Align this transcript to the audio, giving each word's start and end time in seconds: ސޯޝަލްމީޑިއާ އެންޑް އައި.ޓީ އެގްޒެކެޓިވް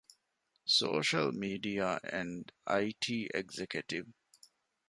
ސޯޝަލްމީޑިއާ 0.75 1.89
އެންޑް 2.11 2.47
އައި.ޓީ 2.69 3.17
އެގްޒެކެޓިވް 3.33 4.11